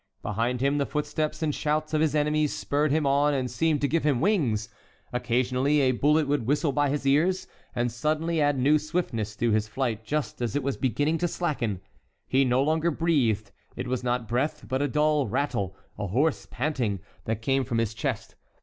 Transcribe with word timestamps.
Behind 0.23 0.61
him, 0.61 0.79
the 0.79 0.87
footsteps 0.87 1.43
and 1.43 1.53
shouts 1.53 1.93
of 1.93 2.01
his 2.01 2.15
enemies 2.15 2.55
spurred 2.55 2.89
him 2.91 3.05
on 3.05 3.35
and 3.35 3.51
seemed 3.51 3.81
to 3.81 3.87
give 3.87 4.03
him 4.03 4.19
wings. 4.19 4.67
Occasionally 5.13 5.81
a 5.81 5.91
bullet 5.91 6.27
would 6.27 6.47
whistle 6.47 6.71
by 6.71 6.89
his 6.89 7.05
ears 7.05 7.45
and 7.75 7.91
suddenly 7.91 8.41
add 8.41 8.57
new 8.57 8.79
swiftness 8.79 9.35
to 9.35 9.51
his 9.51 9.67
flight 9.67 10.03
just 10.03 10.41
as 10.41 10.55
it 10.55 10.63
was 10.63 10.75
beginning 10.75 11.19
to 11.19 11.27
slacken. 11.27 11.81
He 12.27 12.43
no 12.43 12.63
longer 12.63 12.89
breathed; 12.89 13.51
it 13.75 13.87
was 13.87 14.03
not 14.03 14.27
breath, 14.27 14.65
but 14.67 14.81
a 14.81 14.87
dull 14.87 15.27
rattle, 15.27 15.75
a 15.99 16.07
hoarse 16.07 16.47
panting, 16.49 17.01
that 17.25 17.43
came 17.43 17.63
from 17.63 17.77
his 17.77 17.93
chest. 17.93 18.33